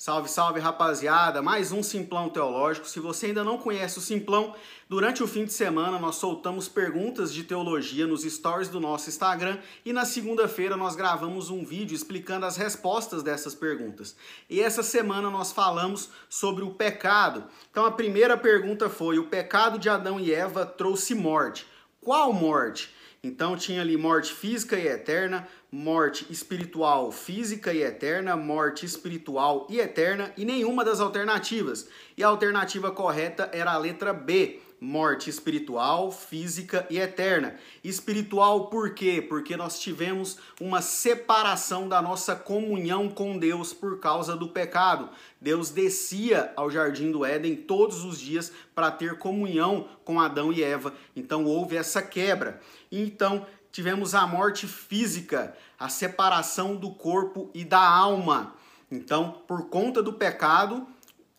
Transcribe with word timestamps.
Salve, 0.00 0.30
salve 0.30 0.60
rapaziada, 0.60 1.42
mais 1.42 1.72
um 1.72 1.82
Simplão 1.82 2.28
Teológico. 2.28 2.86
Se 2.86 3.00
você 3.00 3.26
ainda 3.26 3.42
não 3.42 3.58
conhece 3.58 3.98
o 3.98 4.00
Simplão, 4.00 4.54
durante 4.88 5.24
o 5.24 5.26
fim 5.26 5.44
de 5.44 5.52
semana 5.52 5.98
nós 5.98 6.14
soltamos 6.14 6.68
perguntas 6.68 7.34
de 7.34 7.42
teologia 7.42 8.06
nos 8.06 8.22
stories 8.22 8.68
do 8.68 8.78
nosso 8.78 9.08
Instagram 9.08 9.58
e 9.84 9.92
na 9.92 10.04
segunda-feira 10.04 10.76
nós 10.76 10.94
gravamos 10.94 11.50
um 11.50 11.64
vídeo 11.64 11.96
explicando 11.96 12.46
as 12.46 12.56
respostas 12.56 13.24
dessas 13.24 13.56
perguntas. 13.56 14.14
E 14.48 14.60
essa 14.60 14.84
semana 14.84 15.30
nós 15.30 15.50
falamos 15.50 16.10
sobre 16.28 16.62
o 16.62 16.70
pecado. 16.70 17.46
Então 17.68 17.84
a 17.84 17.90
primeira 17.90 18.36
pergunta 18.36 18.88
foi: 18.88 19.18
o 19.18 19.26
pecado 19.26 19.80
de 19.80 19.88
Adão 19.88 20.20
e 20.20 20.32
Eva 20.32 20.64
trouxe 20.64 21.12
morte. 21.12 21.66
Qual 22.00 22.32
morte? 22.32 22.94
Então 23.22 23.56
tinha 23.56 23.80
ali 23.80 23.96
morte 23.96 24.32
física 24.32 24.78
e 24.78 24.86
eterna, 24.86 25.48
morte 25.70 26.26
espiritual 26.30 27.10
física 27.10 27.72
e 27.72 27.82
eterna, 27.82 28.36
morte 28.36 28.86
espiritual 28.86 29.66
e 29.68 29.80
eterna 29.80 30.32
e 30.36 30.44
nenhuma 30.44 30.84
das 30.84 31.00
alternativas. 31.00 31.88
E 32.16 32.22
a 32.22 32.28
alternativa 32.28 32.90
correta 32.90 33.50
era 33.52 33.72
a 33.72 33.78
letra 33.78 34.12
B, 34.12 34.60
morte 34.80 35.28
espiritual, 35.28 36.12
física 36.12 36.86
e 36.88 36.98
eterna. 36.98 37.56
Espiritual 37.82 38.66
por 38.66 38.94
quê? 38.94 39.24
Porque 39.26 39.56
nós 39.56 39.78
tivemos 39.78 40.38
uma 40.60 40.80
separação 40.80 41.88
da 41.88 42.00
nossa 42.00 42.36
comunhão 42.36 43.08
com 43.08 43.38
Deus 43.38 43.72
por 43.72 43.98
causa 43.98 44.36
do 44.36 44.48
pecado. 44.48 45.08
Deus 45.40 45.70
descia 45.70 46.52
ao 46.56 46.70
jardim 46.70 47.10
do 47.10 47.24
Éden 47.24 47.56
todos 47.56 48.04
os 48.04 48.20
dias 48.20 48.52
para 48.74 48.90
ter 48.90 49.18
comunhão 49.18 49.88
com 50.04 50.20
Adão 50.20 50.52
e 50.52 50.62
Eva. 50.62 50.94
Então 51.16 51.44
houve 51.44 51.76
essa 51.76 52.00
quebra. 52.00 52.60
Então 52.90 53.46
tivemos 53.72 54.14
a 54.14 54.26
morte 54.26 54.66
física, 54.66 55.56
a 55.78 55.88
separação 55.88 56.76
do 56.76 56.90
corpo 56.90 57.50
e 57.52 57.64
da 57.64 57.80
alma. 57.80 58.54
Então, 58.90 59.42
por 59.46 59.68
conta 59.68 60.02
do 60.02 60.14
pecado, 60.14 60.86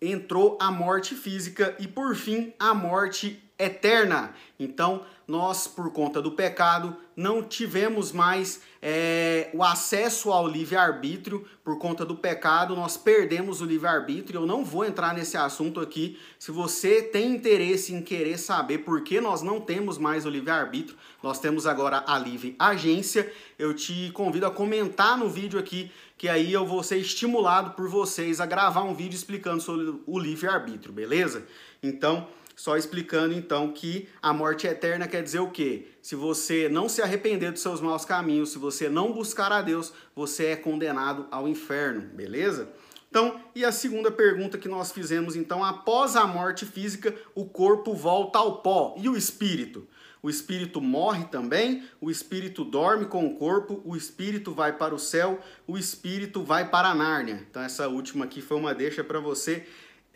entrou 0.00 0.56
a 0.60 0.70
morte 0.70 1.14
física 1.14 1.76
e 1.78 1.88
por 1.88 2.14
fim 2.14 2.52
a 2.58 2.72
morte 2.74 3.42
eterna. 3.58 4.34
Então, 4.58 5.02
nós, 5.26 5.66
por 5.66 5.92
conta 5.92 6.22
do 6.22 6.32
pecado, 6.32 6.96
não 7.14 7.42
tivemos 7.42 8.12
mais 8.12 8.62
é, 8.80 9.50
o 9.52 9.62
acesso 9.62 10.32
ao 10.32 10.48
livre-arbítrio. 10.48 11.46
Por 11.62 11.78
conta 11.78 12.02
do 12.02 12.16
pecado, 12.16 12.74
nós 12.74 12.96
perdemos 12.96 13.60
o 13.60 13.66
livre-arbítrio. 13.66 14.40
Eu 14.40 14.46
não 14.46 14.64
vou 14.64 14.86
entrar 14.86 15.12
nesse 15.12 15.36
assunto 15.36 15.80
aqui. 15.80 16.18
Se 16.38 16.50
você 16.50 17.02
tem 17.02 17.34
interesse 17.34 17.92
em 17.92 18.00
querer 18.00 18.38
saber 18.38 18.78
por 18.78 19.02
que 19.02 19.20
nós 19.20 19.42
não 19.42 19.60
temos 19.60 19.98
mais 19.98 20.24
o 20.24 20.30
livre-arbítrio, 20.30 20.96
nós 21.22 21.38
temos 21.38 21.66
agora 21.66 22.02
a 22.06 22.18
livre 22.18 22.56
agência. 22.58 23.30
Eu 23.58 23.74
te 23.74 24.10
convido 24.12 24.46
a 24.46 24.50
comentar 24.50 25.18
no 25.18 25.28
vídeo 25.28 25.58
aqui, 25.58 25.90
que 26.16 26.26
aí 26.26 26.50
eu 26.52 26.64
vou 26.64 26.82
ser 26.82 26.96
estimulado 26.96 27.72
por 27.72 27.86
vocês 27.86 28.40
a 28.40 28.46
gravar 28.46 28.82
um 28.82 28.94
vídeo 28.94 29.16
explicando 29.16 29.60
sobre 29.60 30.00
o 30.06 30.18
livre-arbítrio, 30.18 30.92
beleza? 30.92 31.46
Então, 31.82 32.26
só 32.58 32.76
explicando 32.76 33.32
então 33.32 33.70
que 33.70 34.08
a 34.20 34.32
morte 34.32 34.66
eterna 34.66 35.06
quer 35.06 35.22
dizer 35.22 35.38
o 35.38 35.52
quê? 35.52 35.86
Se 36.02 36.16
você 36.16 36.68
não 36.68 36.88
se 36.88 37.00
arrepender 37.00 37.52
dos 37.52 37.62
seus 37.62 37.80
maus 37.80 38.04
caminhos, 38.04 38.50
se 38.50 38.58
você 38.58 38.88
não 38.88 39.12
buscar 39.12 39.52
a 39.52 39.62
Deus, 39.62 39.92
você 40.12 40.46
é 40.46 40.56
condenado 40.56 41.28
ao 41.30 41.46
inferno, 41.46 42.00
beleza? 42.12 42.68
Então, 43.08 43.40
e 43.54 43.64
a 43.64 43.70
segunda 43.70 44.10
pergunta 44.10 44.58
que 44.58 44.68
nós 44.68 44.90
fizemos 44.90 45.36
então, 45.36 45.64
após 45.64 46.16
a 46.16 46.26
morte 46.26 46.66
física, 46.66 47.14
o 47.32 47.46
corpo 47.46 47.94
volta 47.94 48.40
ao 48.40 48.60
pó 48.60 48.96
e 48.98 49.08
o 49.08 49.16
espírito? 49.16 49.86
O 50.20 50.28
espírito 50.28 50.80
morre 50.80 51.26
também, 51.26 51.84
o 52.00 52.10
espírito 52.10 52.64
dorme 52.64 53.06
com 53.06 53.24
o 53.24 53.36
corpo, 53.36 53.80
o 53.84 53.96
espírito 53.96 54.52
vai 54.52 54.72
para 54.72 54.92
o 54.92 54.98
céu, 54.98 55.38
o 55.64 55.78
espírito 55.78 56.42
vai 56.42 56.68
para 56.68 56.88
a 56.88 56.94
Nárnia. 56.94 57.46
Então 57.48 57.62
essa 57.62 57.86
última 57.86 58.24
aqui 58.24 58.42
foi 58.42 58.56
uma 58.56 58.74
deixa 58.74 59.04
para 59.04 59.20
você 59.20 59.64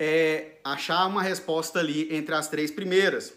é, 0.05 0.59
achar 0.65 1.07
uma 1.07 1.23
resposta 1.23 1.79
ali 1.79 2.13
entre 2.13 2.35
as 2.35 2.49
três 2.49 2.73
primeiras. 2.73 3.33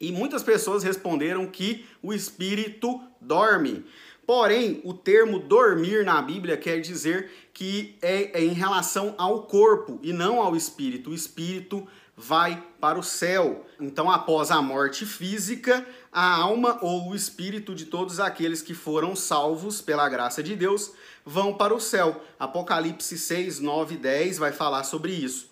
E 0.00 0.10
muitas 0.10 0.42
pessoas 0.42 0.82
responderam 0.82 1.46
que 1.46 1.86
o 2.02 2.12
espírito 2.12 3.00
dorme. 3.20 3.84
Porém, 4.26 4.80
o 4.82 4.92
termo 4.92 5.38
dormir 5.38 6.04
na 6.04 6.20
Bíblia 6.20 6.56
quer 6.56 6.80
dizer 6.80 7.30
que 7.54 7.96
é, 8.02 8.40
é, 8.40 8.44
em 8.44 8.52
relação 8.52 9.14
ao 9.16 9.44
corpo 9.44 10.00
e 10.02 10.12
não 10.12 10.42
ao 10.42 10.56
espírito. 10.56 11.10
O 11.10 11.14
espírito 11.14 11.86
vai 12.16 12.60
para 12.80 12.98
o 12.98 13.02
céu. 13.02 13.64
Então, 13.78 14.10
após 14.10 14.50
a 14.50 14.60
morte 14.60 15.06
física, 15.06 15.86
a 16.10 16.34
alma 16.34 16.80
ou 16.82 17.10
o 17.10 17.14
espírito 17.14 17.76
de 17.76 17.84
todos 17.84 18.18
aqueles 18.18 18.60
que 18.60 18.74
foram 18.74 19.14
salvos 19.14 19.80
pela 19.80 20.08
graça 20.08 20.42
de 20.42 20.56
Deus 20.56 20.92
vão 21.24 21.54
para 21.54 21.72
o 21.72 21.80
céu. 21.80 22.24
Apocalipse 22.40 23.16
6, 23.16 23.60
9 23.60 23.94
e 23.94 23.98
10 23.98 24.38
vai 24.38 24.50
falar 24.50 24.82
sobre 24.82 25.12
isso 25.12 25.49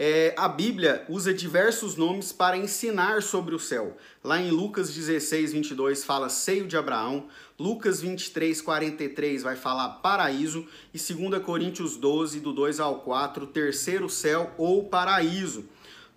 é, 0.00 0.32
a 0.36 0.46
Bíblia 0.46 1.04
usa 1.08 1.34
diversos 1.34 1.96
nomes 1.96 2.30
para 2.30 2.56
ensinar 2.56 3.20
sobre 3.20 3.52
o 3.52 3.58
céu. 3.58 3.96
Lá 4.22 4.40
em 4.40 4.48
Lucas 4.48 4.94
16, 4.94 5.52
22 5.52 6.04
fala 6.04 6.28
seio 6.28 6.68
de 6.68 6.76
Abraão, 6.76 7.26
Lucas 7.58 8.00
23, 8.00 8.60
43 8.60 9.42
vai 9.42 9.56
falar 9.56 9.88
paraíso, 9.94 10.64
e 10.94 10.98
2 10.98 11.42
Coríntios 11.42 11.96
12, 11.96 12.38
do 12.38 12.52
2 12.52 12.78
ao 12.78 13.00
4, 13.00 13.48
terceiro 13.48 14.08
céu 14.08 14.54
ou 14.56 14.84
paraíso. 14.84 15.68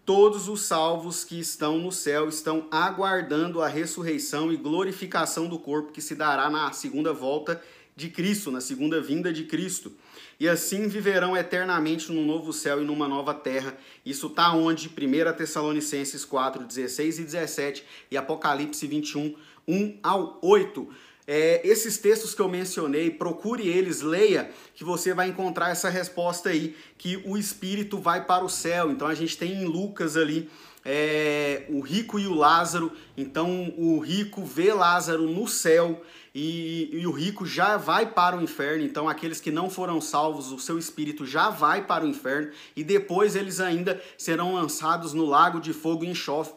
Todos 0.05 0.47
os 0.47 0.61
salvos 0.61 1.23
que 1.23 1.39
estão 1.39 1.79
no 1.79 1.91
céu 1.91 2.29
estão 2.29 2.67
aguardando 2.69 3.63
a 3.63 3.67
ressurreição 3.67 4.53
e 4.53 4.57
glorificação 4.57 5.47
do 5.47 5.57
corpo 5.57 5.91
que 5.91 6.01
se 6.01 6.13
dará 6.13 6.51
na 6.51 6.71
segunda 6.71 7.13
volta 7.13 7.59
de 7.95 8.09
Cristo, 8.09 8.51
na 8.51 8.61
segunda 8.61 9.01
vinda 9.01 9.33
de 9.33 9.45
Cristo 9.45 9.91
e 10.41 10.49
assim 10.49 10.87
viverão 10.87 11.37
eternamente 11.37 12.11
num 12.11 12.25
novo 12.25 12.51
céu 12.51 12.81
e 12.81 12.83
numa 12.83 13.07
nova 13.07 13.31
terra. 13.31 13.77
Isso 14.03 14.25
está 14.25 14.51
onde? 14.51 14.87
1 14.89 15.37
Tessalonicenses 15.37 16.25
4, 16.25 16.63
16 16.63 17.21
e 17.21 17.25
17 17.25 17.85
e 18.09 18.17
Apocalipse 18.17 18.87
21, 18.87 19.35
1 19.67 19.99
ao 20.01 20.39
8. 20.41 20.89
É, 21.27 21.61
esses 21.63 21.97
textos 21.97 22.33
que 22.33 22.41
eu 22.41 22.49
mencionei, 22.49 23.11
procure 23.11 23.67
eles, 23.67 24.01
leia, 24.01 24.49
que 24.73 24.83
você 24.83 25.13
vai 25.13 25.29
encontrar 25.29 25.69
essa 25.69 25.89
resposta 25.89 26.49
aí, 26.49 26.75
que 26.97 27.21
o 27.25 27.37
Espírito 27.37 27.99
vai 27.99 28.25
para 28.25 28.43
o 28.43 28.49
céu. 28.49 28.91
Então 28.91 29.07
a 29.07 29.15
gente 29.15 29.37
tem 29.37 29.53
em 29.53 29.65
Lucas 29.65 30.17
ali 30.17 30.49
é, 30.83 31.65
o 31.69 31.79
rico 31.79 32.19
e 32.19 32.27
o 32.27 32.33
Lázaro. 32.33 32.91
Então 33.15 33.73
o 33.77 33.99
rico 33.99 34.43
vê 34.43 34.73
Lázaro 34.73 35.23
no 35.23 35.47
céu 35.47 36.01
e, 36.33 36.89
e, 36.93 37.05
o 37.05 37.11
rico 37.11 37.45
já 37.45 37.77
vai 37.77 38.05
para 38.05 38.37
o 38.37 38.41
inferno. 38.41 38.83
Então 38.83 39.07
aqueles 39.07 39.39
que 39.39 39.51
não 39.51 39.69
foram 39.69 40.01
salvos, 40.01 40.51
o 40.51 40.59
seu 40.59 40.79
espírito 40.79 41.25
já 41.25 41.49
vai 41.49 41.85
para 41.85 42.05
o 42.05 42.07
inferno 42.07 42.51
e 42.75 42.83
depois 42.83 43.35
eles 43.35 43.59
ainda 43.59 44.01
serão 44.17 44.55
lançados 44.55 45.13
no 45.13 45.25
lago 45.25 45.59
de 45.59 45.73
fogo 45.73 46.03
e 46.03 46.09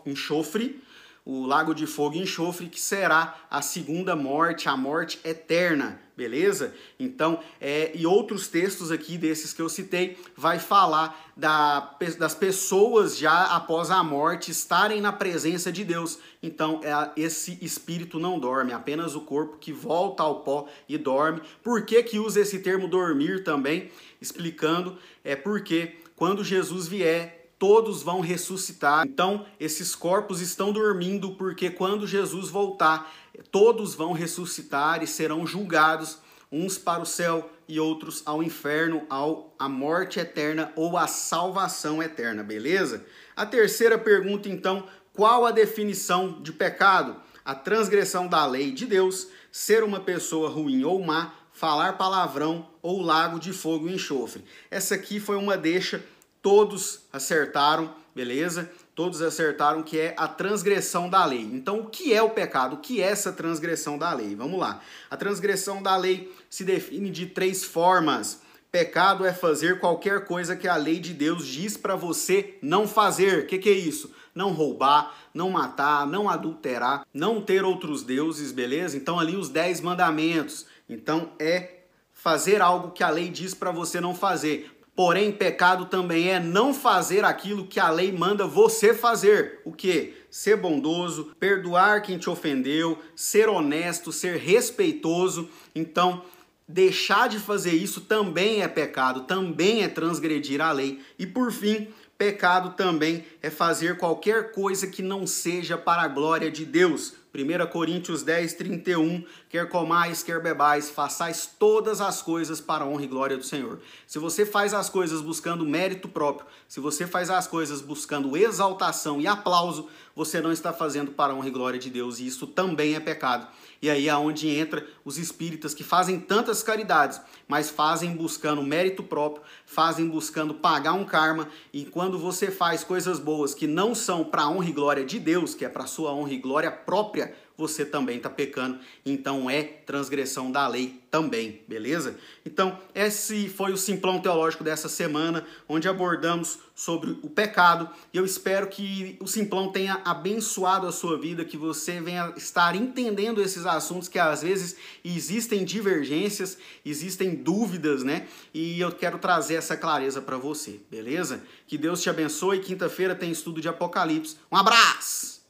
enxofre 0.07 0.81
o 1.25 1.47
lago 1.47 1.75
de 1.75 1.87
fogo 1.87 2.17
e 2.17 2.21
enxofre, 2.21 2.69
que 2.69 2.81
será 2.81 3.47
a 3.51 3.63
segunda 3.63 4.15
morte, 4.15 4.69
a 4.69 4.77
morte 4.77 5.19
eterna, 5.25 5.99
beleza? 6.15 6.75
Então, 7.01 7.41
é, 7.59 7.93
e 7.95 8.05
outros 8.07 8.47
textos 8.47 8.91
aqui 8.91 9.17
desses 9.17 9.55
que 9.55 9.63
eu 9.63 9.69
citei, 9.71 10.19
vai 10.37 10.59
falar 10.59 11.33
da, 11.35 11.97
das 12.19 12.35
pessoas 12.35 13.17
já 13.17 13.45
após 13.57 13.91
a 13.91 14.03
morte 14.03 14.51
estarem 14.51 15.01
na 15.01 15.13
presença 15.13 15.73
de 15.73 15.83
Deus. 15.83 16.19
Então, 16.43 16.81
é, 16.85 17.13
esse 17.17 17.59
espírito 17.65 18.19
não 18.19 18.39
dorme, 18.39 18.75
apenas 18.75 19.15
o 19.15 19.23
corpo 19.23 19.57
que 19.57 19.73
volta 19.73 20.23
ao 20.23 20.41
pó 20.41 20.69
e 20.87 20.99
dorme. 20.99 21.41
Por 21.63 21.87
que, 21.87 22.03
que 22.03 22.19
usa 22.19 22.41
esse 22.41 22.59
termo 22.59 22.87
dormir 22.87 23.43
também? 23.43 23.91
Explicando, 24.21 24.99
é 25.25 25.35
porque 25.35 25.97
quando 26.17 26.45
Jesus 26.45 26.87
vier, 26.87 27.44
todos 27.59 28.03
vão 28.03 28.21
ressuscitar. 28.21 29.07
Então, 29.07 29.47
esses 29.59 29.95
corpos 29.95 30.41
estão 30.41 30.73
dormindo 30.73 31.33
porque 31.33 31.71
quando 31.71 32.07
Jesus 32.07 32.49
voltar, 32.49 33.13
todos 33.51 33.95
vão 33.95 34.13
ressuscitar 34.13 35.03
e 35.03 35.07
serão 35.07 35.47
julgados, 35.47 36.19
uns 36.51 36.79
para 36.79 37.03
o 37.03 37.07
céu 37.07 37.51
e 37.67 37.81
outros 37.81 38.23
ao 38.25 38.43
inferno, 38.43 39.05
ao 39.09 39.55
a 39.59 39.69
morte 39.69 40.21
eterna 40.21 40.73
ou 40.77 40.97
a 40.97 41.07
salvação 41.07 42.03
eterna, 42.03 42.43
beleza? 42.43 43.05
A 43.35 43.45
terceira 43.45 43.99
pergunta 43.99 44.49
então, 44.49 44.87
qual 45.13 45.47
a 45.47 45.51
definição 45.51 46.41
de 46.43 46.53
pecado? 46.53 47.17
A 47.45 47.55
transgressão 47.55 48.27
da 48.27 48.47
lei 48.47 48.73
de 48.73 48.87
Deus, 48.87 49.29
ser 49.51 49.83
uma 49.83 50.01
pessoa 50.01 50.49
ruim 50.49 50.85
ou 50.85 51.03
má, 51.05 51.35
falar 51.53 51.97
palavrão 51.97 52.69
ou 52.83 53.01
lago 53.01 53.39
de 53.39 53.53
fogo 53.53 53.89
e 53.89 53.95
enxofre. 53.95 54.45
Essa 54.71 54.97
aqui 54.97 55.21
foi 55.21 55.37
uma 55.37 55.57
deixa 55.57 56.05
todos 56.45 57.01
acertaram, 57.11 57.95
beleza? 58.15 58.71
Todos 58.95 59.23
acertaram 59.23 59.83
que 59.83 59.99
é 59.99 60.15
a 60.15 60.29
transgressão 60.29 61.09
da 61.09 61.25
lei. 61.25 61.41
Então, 61.41 61.81
o 61.81 61.87
que 61.87 62.13
é 62.13 62.23
o 62.23 62.29
pecado? 62.29 62.75
O 62.75 62.81
que 62.81 63.01
é 63.01 63.07
essa 63.07 63.33
transgressão 63.33 63.97
da 63.97 64.13
lei? 64.13 64.37
Vamos 64.37 64.61
lá. 64.61 64.83
A 65.11 65.17
transgressão 65.17 65.83
da 65.83 65.97
lei 65.97 66.31
se 66.51 66.63
define 66.63 67.09
de 67.09 67.25
três 67.25 67.65
formas. 67.65 68.43
Pecado 68.71 69.25
é 69.25 69.33
fazer 69.33 69.81
qualquer 69.81 70.27
coisa 70.27 70.55
que 70.55 70.69
a 70.69 70.77
lei 70.77 71.01
de 71.01 71.15
Deus 71.15 71.47
diz 71.47 71.79
para 71.79 71.97
você 71.97 72.59
não 72.61 72.87
fazer. 72.87 73.45
O 73.45 73.47
que, 73.47 73.57
que 73.57 73.71
é 73.71 73.73
isso? 73.73 74.15
Não 74.35 74.53
roubar, 74.53 75.15
não 75.33 75.49
matar, 75.49 76.07
não 76.07 76.29
adulterar, 76.29 77.07
não 77.15 77.41
ter 77.41 77.65
outros 77.65 78.03
deuses, 78.03 78.53
beleza? 78.53 78.99
Então, 78.99 79.19
ali 79.19 79.35
os 79.35 79.49
dez 79.49 79.81
mandamentos. 79.81 80.67
Então, 80.91 81.33
é 81.39 81.85
fazer 82.13 82.61
algo 82.61 82.91
que 82.91 83.03
a 83.03 83.09
lei 83.09 83.31
diz 83.31 83.55
para 83.55 83.71
você 83.71 83.99
não 83.99 84.15
fazer. 84.15 84.75
Porém, 84.97 85.33
pecado 85.33 85.87
também 85.87 86.31
é 86.31 86.39
não 86.39 86.73
fazer 86.73 87.25
aquilo 87.25 87.67
que 87.67 87.81
a 87.81 87.91
lei 87.91 88.13
manda 88.13 88.47
você 88.47 88.95
fazer. 88.95 89.61
O 89.65 89.73
que? 89.73 90.15
Ser 90.31 90.57
bondoso, 90.57 91.33
perdoar 91.39 92.01
quem 92.03 92.17
te 92.17 92.31
ofendeu, 92.31 92.99
ser 93.17 93.49
honesto, 93.49 94.13
ser 94.13 94.37
respeitoso. 94.37 95.49
Então, 95.75 96.23
deixar 96.69 97.29
de 97.29 97.41
fazer 97.41 97.73
isso 97.73 98.03
também 98.03 98.63
é 98.63 98.69
pecado, 98.69 99.23
também 99.23 99.83
é 99.83 99.89
transgredir 99.89 100.61
a 100.61 100.71
lei. 100.71 101.01
E 101.19 101.27
por 101.27 101.51
fim, 101.51 101.89
pecado 102.17 102.77
também 102.77 103.25
é 103.43 103.51
fazer 103.51 103.97
qualquer 103.99 104.53
coisa 104.53 104.87
que 104.87 105.03
não 105.03 105.27
seja 105.27 105.77
para 105.77 106.03
a 106.03 106.09
glória 106.09 106.53
de 106.53 106.65
Deus. 106.65 107.15
1 107.35 107.67
Coríntios 107.67 108.23
10, 108.23 108.55
31, 108.55 109.25
quer 109.51 109.69
comais, 109.69 110.23
quer 110.23 110.41
bebais, 110.41 110.89
façais 110.89 111.51
todas 111.59 112.01
as 112.01 112.23
coisas 112.23 112.61
para 112.61 112.85
a 112.85 112.87
honra 112.87 113.03
e 113.03 113.09
glória 113.09 113.37
do 113.37 113.43
Senhor. 113.43 113.81
Se 114.07 114.21
você 114.21 114.47
faz 114.47 114.73
as 114.73 114.89
coisas 114.89 115.21
buscando 115.21 115.67
mérito 115.67 116.09
próprio, 116.09 116.47
se 116.69 116.79
você 116.79 117.09
faz 117.09 117.31
as 117.31 117.49
coisas 117.49 117.81
buscando 117.81 118.37
exaltação 118.37 119.21
e 119.21 119.27
aplauso, 119.27 119.89
você 120.15 120.41
não 120.41 120.53
está 120.53 120.73
fazendo 120.73 121.11
para 121.11 121.33
a 121.33 121.37
honra 121.37 121.49
e 121.49 121.51
glória 121.51 121.79
de 121.79 121.91
Deus, 121.91 122.21
e 122.21 122.27
isso 122.27 122.47
também 122.47 122.95
é 122.95 123.01
pecado. 123.01 123.49
E 123.83 123.91
aí 123.91 124.09
é 124.09 124.17
onde 124.17 124.49
entra 124.49 124.87
os 125.05 125.19
espíritas 125.19 125.75
que 125.75 125.83
fazem 125.83 126.21
tantas 126.21 126.63
caridades, 126.63 127.21
mas 127.49 127.69
fazem 127.69 128.17
buscando 128.17 128.63
mérito 128.63 129.03
próprio, 129.03 129.45
fazem 129.67 130.09
buscando 130.09 130.55
pagar 130.55 130.93
um 130.93 131.05
karma, 131.05 131.49
e 131.73 131.85
quando 131.85 132.19
você 132.19 132.51
faz 132.51 132.85
coisas 132.85 133.19
boas 133.19 133.55
que 133.55 133.67
não 133.67 133.95
são 133.95 134.25
para 134.25 134.43
a 134.43 134.49
honra 134.49 134.69
e 134.69 134.73
glória 134.73 135.05
de 135.05 135.19
Deus, 135.19 135.55
que 135.55 135.65
é 135.65 135.69
para 135.69 135.87
sua 135.87 136.13
honra 136.15 136.33
e 136.33 136.39
glória 136.39 136.71
própria, 136.71 137.24
você 137.57 137.85
também 137.85 138.17
está 138.17 138.29
pecando, 138.29 138.79
então 139.07 139.49
é 139.49 139.63
transgressão 139.63 140.51
da 140.51 140.67
lei 140.67 141.01
também, 141.11 141.63
beleza? 141.69 142.17
Então, 142.45 142.77
esse 142.93 143.49
foi 143.49 143.73
o 143.73 143.77
simplão 143.77 144.19
teológico 144.19 144.65
dessa 144.65 144.89
semana, 144.89 145.47
onde 145.69 145.89
abordamos 145.89 146.59
sobre 146.75 147.13
o 147.23 147.31
pecado, 147.31 147.89
e 148.13 148.17
eu 148.17 148.25
espero 148.25 148.67
que 148.67 149.17
o 149.21 149.29
simplão 149.29 149.71
tenha 149.71 150.03
abençoado 150.05 150.89
a 150.89 150.93
sua 150.93 151.17
vida, 151.17 151.45
que 151.45 151.57
você 151.57 152.01
venha 152.01 152.33
estar 152.37 152.75
entendendo 152.75 153.41
esses 153.41 153.65
assuntos 153.65 154.09
que 154.09 154.19
às 154.19 154.43
vezes 154.43 154.77
existem 155.05 155.65
divergências, 155.65 156.59
existem 156.85 157.37
dúvidas, 157.37 158.03
né? 158.03 158.27
E 158.53 158.81
eu 158.81 158.91
quero 158.91 159.19
trazer 159.19 159.55
essa 159.55 159.77
clareza 159.77 160.21
para 160.21 160.37
você, 160.37 160.81
beleza? 160.91 161.45
Que 161.69 161.79
Deus 161.79 162.03
te 162.03 162.11
abençoe. 162.11 162.59
Quinta-feira 162.59 163.15
tem 163.15 163.31
estudo 163.31 163.61
de 163.61 163.69
Apocalipse. 163.69 164.37
Um 164.51 164.57
abraço! 164.57 165.44